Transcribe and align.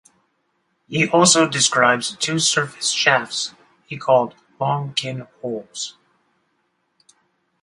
He 0.87 1.07
also 1.07 1.47
describes 1.47 2.15
two 2.17 2.39
surface 2.39 2.89
shafts 2.89 3.53
he 3.85 3.97
called 3.97 4.33
""Long 4.59 4.95
Kin 4.95 5.27
Holes"". 5.43 5.95